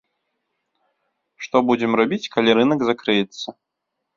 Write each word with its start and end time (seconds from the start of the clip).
Што 1.47 1.57
будзем 1.69 1.91
рабіць, 2.01 2.31
калі 2.37 2.49
рынак 2.59 2.79
закрыецца? 2.89 3.47